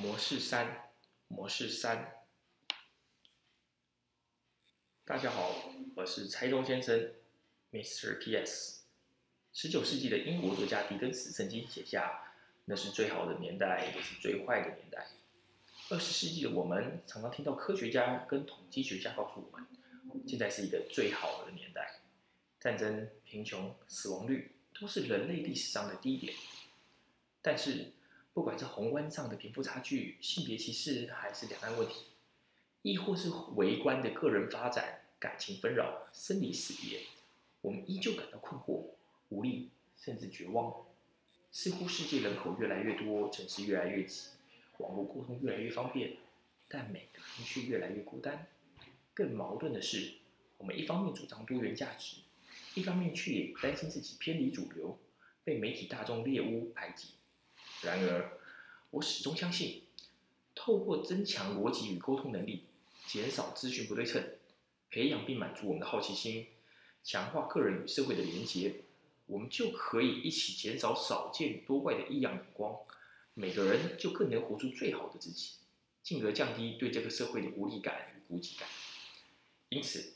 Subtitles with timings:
[0.00, 0.92] 模式三，
[1.28, 2.10] 模式三。
[5.04, 7.12] 大家好，我是柴中先生
[7.70, 8.18] ，Mr.
[8.18, 8.84] P.S.
[9.52, 12.32] 十九世纪的英国作家狄更斯曾经写下
[12.64, 15.06] ：“那是最好的年代，也是最坏的年代。”
[15.90, 19.66] 二十世纪的我们常常听到科学家跟统计学家告诉我们，
[20.26, 22.00] 现在是一个最好的年代，
[22.58, 26.32] 战争、贫穷、死亡率都是人类历史上的低点。
[27.42, 27.92] 但是，
[28.32, 32.06] 不管是宏观上的贫富差距、性别歧视，还是两岸问题，
[32.82, 37.00] 亦或是微观的个人发展、感情纷扰、生离死别，
[37.60, 38.84] 我们依旧感到困惑、
[39.30, 40.86] 无力，甚至绝望。
[41.52, 44.28] 似乎世界人口越来越多，城市越来越挤。
[44.78, 46.16] 网络沟通越来越方便，
[46.68, 48.46] 但每个人却越来越孤单。
[49.12, 50.14] 更矛盾的是，
[50.56, 52.18] 我们一方面主张多元价值，
[52.74, 54.96] 一方面却也担心自己偏离主流，
[55.42, 57.08] 被媒体大众猎污排挤。
[57.82, 58.38] 然而，
[58.90, 59.84] 我始终相信，
[60.54, 62.66] 透过增强逻辑与沟通能力，
[63.06, 64.36] 减少资讯不对称，
[64.90, 66.48] 培养并满足我们的好奇心，
[67.02, 68.82] 强化个人与社会的连结，
[69.26, 72.76] 我们就可以一起减少少见多怪的异样眼光。
[73.34, 75.52] 每个人就更能活出最好的自己，
[76.02, 78.68] 进而降低对这个社会的无力感与孤寂感。
[79.70, 80.14] 因此，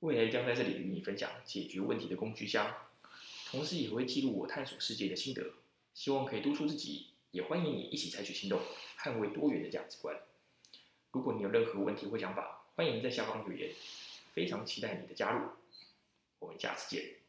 [0.00, 2.72] 未来将在这里与你分享解决问题的工具箱，
[3.50, 5.52] 同时也会记录我探索世界的心得，
[5.94, 7.08] 希望可以督促自己。
[7.30, 8.60] 也欢迎你一起采取行动，
[8.98, 10.14] 捍卫多元的价值观。
[11.12, 13.72] 如果你有任何问题或想法，欢迎在下方留言，
[14.34, 15.48] 非常期待你的加入。
[16.40, 17.21] 我们下次见。